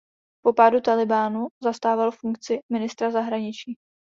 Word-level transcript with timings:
Po 0.45 0.53
pádu 0.53 0.81
Tálibánu 0.81 1.47
zastával 1.63 2.11
funkci 2.11 2.59
ministra 2.69 3.11
zahraničí. 3.11 3.73